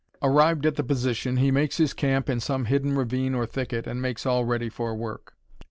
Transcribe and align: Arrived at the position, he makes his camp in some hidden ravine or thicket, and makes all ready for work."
Arrived 0.23 0.65
at 0.65 0.77
the 0.77 0.83
position, 0.83 1.37
he 1.37 1.51
makes 1.51 1.77
his 1.77 1.93
camp 1.93 2.27
in 2.27 2.39
some 2.39 2.65
hidden 2.65 2.95
ravine 2.95 3.35
or 3.35 3.45
thicket, 3.45 3.85
and 3.85 4.01
makes 4.01 4.25
all 4.25 4.43
ready 4.43 4.67
for 4.67 4.95
work." 4.95 5.35